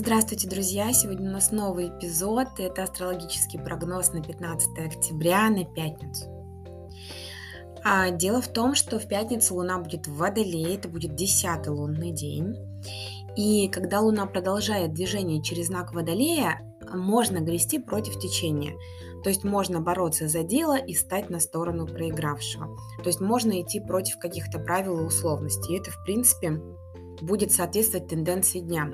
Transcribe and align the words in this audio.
Здравствуйте, 0.00 0.48
друзья! 0.48 0.92
Сегодня 0.92 1.28
у 1.28 1.32
нас 1.32 1.50
новый 1.50 1.88
эпизод. 1.88 2.46
Это 2.58 2.84
астрологический 2.84 3.58
прогноз 3.58 4.12
на 4.12 4.22
15 4.22 4.78
октября, 4.78 5.50
на 5.50 5.64
пятницу. 5.64 6.26
А 7.82 8.08
дело 8.10 8.40
в 8.40 8.46
том, 8.46 8.76
что 8.76 9.00
в 9.00 9.08
пятницу 9.08 9.56
Луна 9.56 9.80
будет 9.80 10.06
в 10.06 10.14
Водолее, 10.14 10.76
это 10.76 10.88
будет 10.88 11.16
10 11.16 11.66
лунный 11.66 12.12
день. 12.12 12.54
И 13.36 13.66
когда 13.70 13.98
Луна 13.98 14.26
продолжает 14.26 14.92
движение 14.94 15.42
через 15.42 15.66
знак 15.66 15.92
Водолея, 15.92 16.60
можно 16.94 17.38
грести 17.40 17.80
против 17.80 18.20
течения. 18.20 18.74
То 19.24 19.30
есть 19.30 19.42
можно 19.42 19.80
бороться 19.80 20.28
за 20.28 20.44
дело 20.44 20.78
и 20.78 20.94
стать 20.94 21.28
на 21.28 21.40
сторону 21.40 21.88
проигравшего. 21.88 22.68
То 23.02 23.08
есть 23.08 23.20
можно 23.20 23.60
идти 23.60 23.80
против 23.80 24.20
каких-то 24.20 24.60
правил 24.60 25.00
и 25.00 25.06
условностей. 25.06 25.74
И 25.74 25.80
это, 25.80 25.90
в 25.90 26.04
принципе, 26.04 26.62
будет 27.20 27.50
соответствовать 27.50 28.06
тенденции 28.06 28.60
дня 28.60 28.92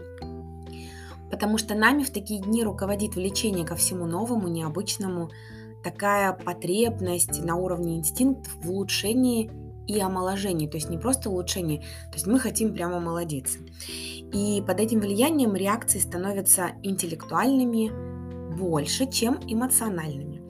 потому 1.34 1.59
что 1.59 1.74
нами 1.74 2.05
в 2.05 2.11
такие 2.11 2.41
дни 2.41 2.62
руководит 2.62 3.16
влечение 3.16 3.66
ко 3.66 3.75
всему 3.75 4.06
новому, 4.06 4.47
необычному, 4.47 5.30
такая 5.83 6.33
потребность 6.33 7.45
на 7.45 7.56
уровне 7.56 7.97
инстинктов 7.97 8.55
в 8.62 8.70
улучшении 8.70 9.51
и 9.89 9.98
омоложении, 9.98 10.69
то 10.69 10.77
есть 10.77 10.89
не 10.91 10.97
просто 10.97 11.30
улучшении, 11.30 11.78
то 11.78 12.12
есть 12.12 12.28
мы 12.28 12.39
хотим 12.39 12.73
прямо 12.73 13.01
молодиться. 13.01 13.59
И 14.33 14.62
под 14.65 14.78
этим 14.78 15.01
влиянием 15.01 15.56
реакции 15.56 15.98
становятся 15.98 16.70
интеллектуальными 16.84 17.91
больше, 18.56 19.11
чем 19.11 19.41
эмоциональными 19.45 20.41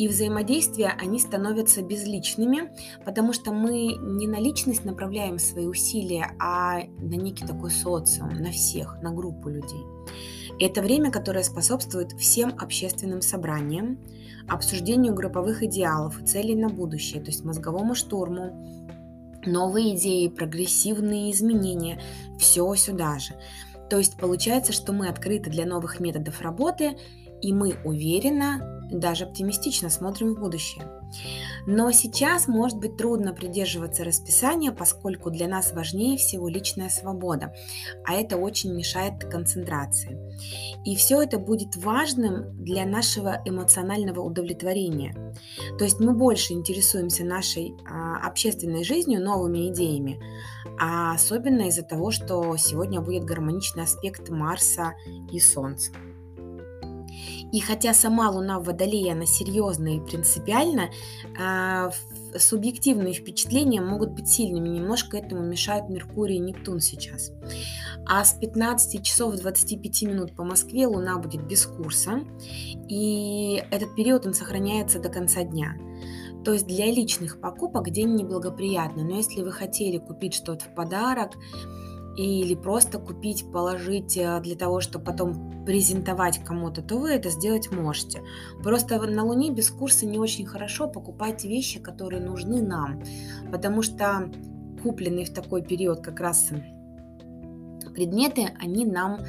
и 0.00 0.08
взаимодействия, 0.08 0.94
они 0.98 1.18
становятся 1.18 1.82
безличными, 1.82 2.72
потому 3.04 3.34
что 3.34 3.52
мы 3.52 3.98
не 4.00 4.26
на 4.26 4.40
личность 4.40 4.86
направляем 4.86 5.38
свои 5.38 5.66
усилия, 5.66 6.34
а 6.40 6.78
на 6.78 7.16
некий 7.16 7.46
такой 7.46 7.70
социум, 7.70 8.30
на 8.32 8.50
всех, 8.50 9.02
на 9.02 9.10
группу 9.12 9.50
людей. 9.50 9.84
Это 10.58 10.80
время, 10.80 11.10
которое 11.10 11.42
способствует 11.42 12.12
всем 12.12 12.54
общественным 12.58 13.20
собраниям, 13.20 13.98
обсуждению 14.48 15.12
групповых 15.12 15.62
идеалов 15.64 16.18
и 16.22 16.24
целей 16.24 16.54
на 16.54 16.70
будущее, 16.70 17.20
то 17.20 17.26
есть 17.26 17.44
мозговому 17.44 17.94
штурму, 17.94 18.56
новые 19.44 19.96
идеи, 19.96 20.28
прогрессивные 20.28 21.30
изменения, 21.30 22.00
все 22.38 22.74
сюда 22.74 23.18
же. 23.18 23.34
То 23.90 23.98
есть 23.98 24.16
получается, 24.16 24.72
что 24.72 24.94
мы 24.94 25.08
открыты 25.08 25.50
для 25.50 25.66
новых 25.66 26.00
методов 26.00 26.40
работы, 26.40 26.96
и 27.42 27.52
мы 27.52 27.76
уверенно 27.84 28.79
даже 28.90 29.24
оптимистично 29.24 29.90
смотрим 29.90 30.34
в 30.34 30.40
будущее. 30.40 30.84
Но 31.66 31.90
сейчас 31.92 32.48
может 32.48 32.78
быть 32.78 32.96
трудно 32.96 33.32
придерживаться 33.32 34.04
расписания, 34.04 34.72
поскольку 34.72 35.30
для 35.30 35.48
нас 35.48 35.72
важнее 35.72 36.16
всего 36.16 36.48
личная 36.48 36.88
свобода, 36.88 37.54
а 38.04 38.14
это 38.14 38.36
очень 38.36 38.74
мешает 38.74 39.24
концентрации. 39.24 40.18
И 40.84 40.96
все 40.96 41.22
это 41.22 41.38
будет 41.38 41.76
важным 41.76 42.62
для 42.62 42.86
нашего 42.86 43.42
эмоционального 43.44 44.20
удовлетворения. 44.20 45.34
То 45.78 45.84
есть 45.84 46.00
мы 46.00 46.12
больше 46.12 46.52
интересуемся 46.52 47.24
нашей 47.24 47.74
а, 47.88 48.26
общественной 48.26 48.84
жизнью, 48.84 49.22
новыми 49.22 49.70
идеями, 49.70 50.20
а 50.78 51.14
особенно 51.14 51.62
из-за 51.68 51.82
того, 51.82 52.10
что 52.10 52.56
сегодня 52.56 53.00
будет 53.00 53.24
гармоничный 53.24 53.84
аспект 53.84 54.30
Марса 54.30 54.94
и 55.30 55.38
Солнца. 55.40 55.92
И 57.52 57.60
хотя 57.60 57.94
сама 57.94 58.30
Луна 58.30 58.60
в 58.60 58.64
Водолее, 58.64 59.12
она 59.12 59.26
серьезная 59.26 59.96
и 59.96 60.00
принципиальна, 60.00 60.90
а, 61.38 61.90
субъективные 62.36 63.14
впечатления 63.14 63.80
могут 63.80 64.10
быть 64.10 64.28
сильными. 64.28 64.68
Немножко 64.68 65.16
этому 65.16 65.42
мешают 65.42 65.88
Меркурий 65.88 66.36
и 66.36 66.40
Нептун 66.40 66.80
сейчас. 66.80 67.32
А 68.06 68.24
с 68.24 68.32
15 68.34 69.02
часов 69.02 69.36
25 69.36 70.02
минут 70.02 70.34
по 70.34 70.44
Москве 70.44 70.86
Луна 70.86 71.18
будет 71.18 71.46
без 71.46 71.66
курса. 71.66 72.20
И 72.88 73.62
этот 73.70 73.94
период 73.94 74.26
он 74.26 74.34
сохраняется 74.34 74.98
до 74.98 75.08
конца 75.08 75.42
дня. 75.42 75.76
То 76.44 76.52
есть 76.52 76.66
для 76.66 76.86
личных 76.86 77.40
покупок 77.40 77.90
день 77.90 78.14
неблагоприятный. 78.14 79.04
Но 79.04 79.16
если 79.16 79.42
вы 79.42 79.52
хотели 79.52 79.98
купить 79.98 80.34
что-то 80.34 80.64
в 80.64 80.74
подарок, 80.74 81.32
или 82.16 82.54
просто 82.54 82.98
купить, 82.98 83.50
положить 83.52 84.16
э, 84.16 84.40
для 84.40 84.56
того, 84.56 84.80
чтобы 84.80 85.04
потом 85.04 85.64
презентовать 85.64 86.42
кому-то, 86.44 86.82
то 86.82 86.98
вы 86.98 87.10
это 87.10 87.30
сделать 87.30 87.70
можете. 87.70 88.22
Просто 88.62 89.00
на 89.00 89.24
Луне 89.24 89.52
без 89.52 89.70
курса 89.70 90.06
не 90.06 90.18
очень 90.18 90.46
хорошо 90.46 90.88
покупать 90.88 91.44
вещи, 91.44 91.80
которые 91.80 92.22
нужны 92.22 92.62
нам, 92.62 93.02
потому 93.50 93.82
что 93.82 94.30
купленные 94.82 95.26
в 95.26 95.32
такой 95.32 95.62
период 95.62 96.00
как 96.00 96.20
раз 96.20 96.50
предметы, 97.94 98.48
они 98.58 98.84
нам 98.84 99.20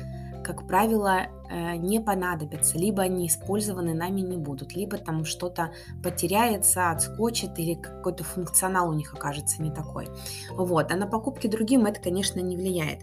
как 0.44 0.68
правило, 0.68 1.28
э, 1.50 1.76
не 1.76 2.00
понадобятся, 2.00 2.78
либо 2.78 3.04
они 3.04 3.28
использованы 3.28 3.94
нами 3.94 4.22
не 4.22 4.38
будут, 4.38 4.76
либо 4.76 4.98
там 4.98 5.26
что-то 5.26 5.72
потеряется, 6.04 6.92
отскочит, 6.92 7.58
или 7.60 7.76
какой-то 7.76 8.24
функционал 8.24 8.90
у 8.90 8.94
них 8.94 9.14
окажется 9.14 9.62
не 9.62 9.72
такой. 9.72 10.08
Вот. 10.52 10.92
А 10.92 10.96
на 10.96 11.08
покупки 11.08 11.48
другим 11.48 11.86
это, 11.86 12.02
конечно, 12.02 12.40
не 12.40 12.56
влияет. 12.56 13.02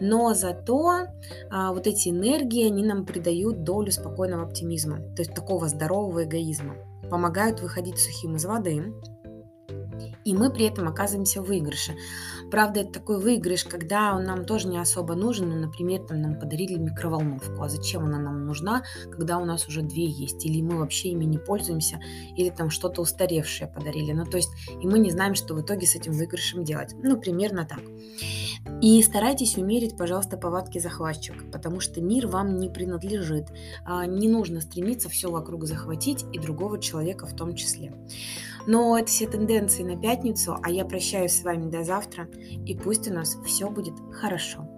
Но 0.00 0.34
зато 0.34 1.06
а, 1.50 1.72
вот 1.72 1.86
эти 1.86 2.08
энергии, 2.08 2.66
они 2.66 2.84
нам 2.84 3.04
придают 3.04 3.64
долю 3.64 3.92
спокойного 3.92 4.44
оптимизма, 4.44 4.98
то 5.14 5.22
есть 5.22 5.34
такого 5.34 5.68
здорового 5.68 6.24
эгоизма. 6.24 6.74
Помогают 7.10 7.60
выходить 7.60 7.98
сухим 7.98 8.36
из 8.36 8.44
воды, 8.44 8.92
и 10.24 10.34
мы 10.34 10.50
при 10.50 10.66
этом 10.66 10.88
оказываемся 10.88 11.42
в 11.42 11.46
выигрыше. 11.46 11.96
Правда, 12.50 12.80
это 12.80 12.92
такой 12.92 13.20
выигрыш, 13.20 13.64
когда 13.64 14.14
он 14.14 14.24
нам 14.24 14.44
тоже 14.44 14.68
не 14.68 14.78
особо 14.78 15.14
нужен. 15.14 15.48
Ну, 15.48 15.56
например, 15.56 16.02
там 16.02 16.20
нам 16.20 16.38
подарили 16.38 16.78
микроволновку. 16.78 17.62
А 17.62 17.68
зачем 17.68 18.04
она 18.04 18.18
нам 18.18 18.44
нужна, 18.46 18.82
когда 19.10 19.38
у 19.38 19.44
нас 19.44 19.66
уже 19.68 19.82
две 19.82 20.06
есть? 20.06 20.44
Или 20.44 20.62
мы 20.62 20.78
вообще 20.78 21.10
ими 21.10 21.24
не 21.24 21.38
пользуемся, 21.38 22.00
или 22.36 22.50
там 22.50 22.70
что-то 22.70 23.02
устаревшее 23.02 23.68
подарили. 23.68 24.12
Ну, 24.12 24.24
то 24.24 24.36
есть, 24.36 24.50
и 24.80 24.86
мы 24.86 24.98
не 24.98 25.10
знаем, 25.10 25.34
что 25.34 25.54
в 25.54 25.62
итоге 25.62 25.86
с 25.86 25.94
этим 25.94 26.12
выигрышем 26.12 26.64
делать. 26.64 26.94
Ну, 27.02 27.18
примерно 27.18 27.64
так. 27.64 27.80
И 28.80 29.02
старайтесь 29.02 29.56
умерить, 29.56 29.96
пожалуйста, 29.96 30.36
повадки 30.36 30.78
захватчика, 30.78 31.44
потому 31.52 31.80
что 31.80 32.00
мир 32.00 32.26
вам 32.26 32.56
не 32.56 32.68
принадлежит. 32.68 33.48
А, 33.84 34.06
не 34.06 34.28
нужно 34.28 34.60
стремиться 34.60 35.08
все 35.08 35.30
вокруг 35.30 35.64
захватить 35.64 36.24
и 36.32 36.38
другого 36.38 36.80
человека 36.80 37.26
в 37.26 37.34
том 37.34 37.54
числе. 37.54 37.92
Но 38.66 38.96
это 38.96 39.08
все 39.08 39.26
тенденции 39.26 39.82
на 39.82 39.96
пятницу, 40.12 40.58
а 40.62 40.70
я 40.70 40.84
прощаюсь 40.84 41.32
с 41.32 41.42
вами 41.42 41.70
до 41.70 41.84
завтра, 41.84 42.28
и 42.66 42.76
пусть 42.76 43.08
у 43.08 43.14
нас 43.14 43.38
все 43.46 43.70
будет 43.70 43.94
хорошо. 44.12 44.68